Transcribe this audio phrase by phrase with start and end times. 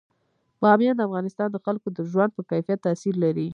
[0.61, 3.47] بامیان د افغانستان د خلکو د ژوند په کیفیت تاثیر لري.